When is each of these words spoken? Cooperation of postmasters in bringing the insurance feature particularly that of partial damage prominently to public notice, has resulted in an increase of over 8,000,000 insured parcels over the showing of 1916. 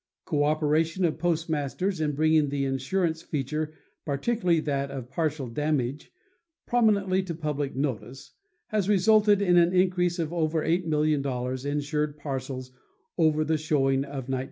Cooperation 0.25 1.05
of 1.05 1.19
postmasters 1.19 2.01
in 2.01 2.13
bringing 2.13 2.49
the 2.49 2.65
insurance 2.65 3.21
feature 3.21 3.73
particularly 4.03 4.59
that 4.61 4.89
of 4.89 5.11
partial 5.11 5.47
damage 5.47 6.11
prominently 6.65 7.21
to 7.21 7.35
public 7.35 7.75
notice, 7.75 8.31
has 8.69 8.89
resulted 8.89 9.43
in 9.43 9.57
an 9.57 9.73
increase 9.73 10.17
of 10.17 10.33
over 10.33 10.63
8,000,000 10.63 11.65
insured 11.67 12.17
parcels 12.17 12.71
over 13.19 13.45
the 13.45 13.59
showing 13.59 13.99
of 13.99 14.27
1916. 14.27 14.39